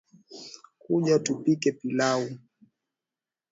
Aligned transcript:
Kuja 0.81 1.19
tupike 1.19 1.71
pilau 1.71 2.21